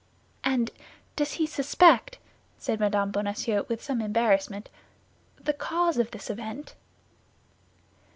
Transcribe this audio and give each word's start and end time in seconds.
"And 0.43 0.71
does 1.15 1.33
he 1.33 1.45
suspect," 1.45 2.17
said 2.57 2.79
Mme. 2.79 3.11
Bonacieux, 3.11 3.67
with 3.69 3.83
some 3.83 4.01
embarrassment, 4.01 4.67
"the 5.39 5.53
cause 5.53 5.99
of 5.99 6.09
this 6.09 6.27
event?" 6.27 6.73